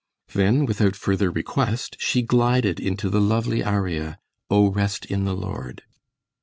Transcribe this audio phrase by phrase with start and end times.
[0.33, 4.17] Then, without further request, she glided into the lovely aria,
[4.49, 5.83] "O Rest in the Lord."